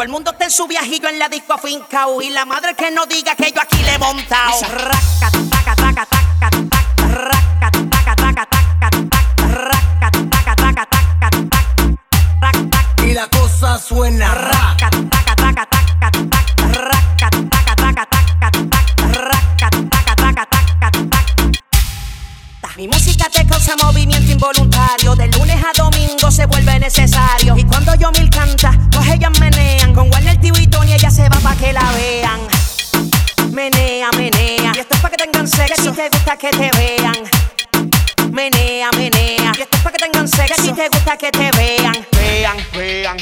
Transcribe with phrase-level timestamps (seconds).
[0.00, 2.90] Todo el mundo está en su viajillo en la disco afincao y la madre que
[2.90, 4.62] no diga que yo aquí le he montado.
[4.62, 11.68] Raca, taca, taca, taca, taca, raca, taca, taca, taca, taca, raca, taca, taca, taca, taca,
[12.40, 14.50] taca, Y la cosa suena ra.
[14.50, 21.30] raca, taca, taca, taca, taca, raca, taca, taca, taca, taca, raca, taca, taca, taca, taca.
[22.78, 25.14] Mi música te causa movimiento involuntario.
[25.14, 27.39] De lunes a domingo se vuelve necesario.
[31.50, 32.40] Pa' que la vean.
[33.52, 34.72] Menea, menea.
[34.74, 35.82] Y esto es pa' que tengan sexo.
[35.82, 37.16] Si te gusta que te vean.
[38.30, 39.52] Menea, menea.
[39.58, 40.62] Y esto es pa' que tengan sexo.
[40.62, 42.06] Si te gusta que te vean.
[42.12, 43.16] Vean, vean.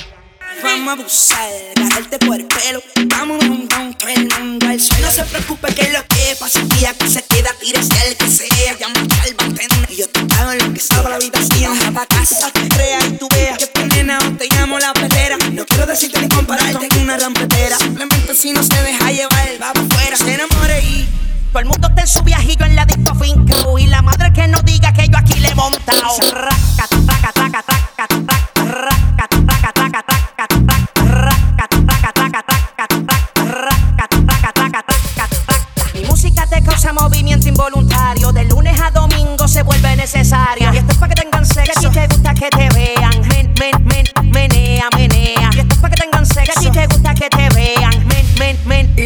[0.60, 2.82] Vamos a abusar, agarrarte por el pelo.
[3.06, 5.06] Vamos a un todo el mundo al suelo.
[5.06, 8.28] No se preocupe que lo que pasa el día que se queda, tírese el que
[8.28, 8.76] sea.
[8.76, 9.68] Ya mucha el mantén.
[9.88, 11.78] Y yo te pago lo que sea para la habitación.
[11.78, 14.92] Baja pa' casa, que creas y tú veas que tu nena o te llamo la
[14.92, 15.36] perrera.
[15.52, 17.78] No quiero decirte ni compararte con una rampetera.
[17.78, 20.16] Simplemente si no se deja llevar, va por fuera.
[20.16, 21.08] Se enamore y
[21.50, 24.46] Todo el mundo está en su viajillo en la disco fincao y la madre que
[24.46, 26.16] no diga que yo aquí le he montado.
[26.32, 33.44] Raca, taca, taca, taca, taca, raca, taca, taca, taca, taca, raca, taca, taca, taca, taca,
[33.44, 34.82] raca, taca, taca, taca,
[35.16, 35.68] taca.
[35.94, 38.30] Mi música te causa movimiento involuntario.
[38.30, 40.72] De lunes a domingo se vuelve necesario.
[40.72, 41.80] Y esto es pa' que tengan sexo.
[41.80, 42.67] Si te gusta que te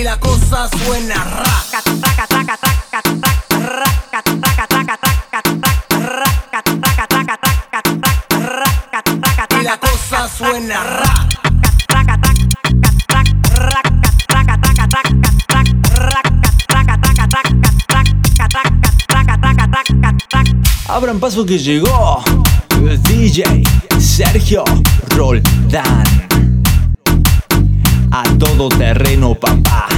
[0.03, 1.83] la cosa suena raca,
[9.61, 11.43] y la cosa suena raca.
[20.89, 22.23] Abran paso que llegó
[23.05, 23.63] DJ
[23.99, 24.65] Sergio
[25.11, 26.29] Roldán.
[28.11, 29.92] A todo terreno, papá.